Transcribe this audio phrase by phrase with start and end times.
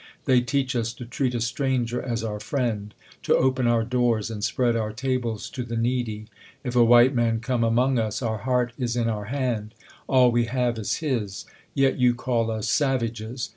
[0.25, 4.43] They teach us to treat a stranger as our friend; to open eur doors and
[4.43, 6.25] spread our tables to the needy.
[6.63, 9.75] If a White Man come among us, our heart is in our hand;
[10.07, 11.45] all we have is his;
[11.75, 13.49] yet you call us savages!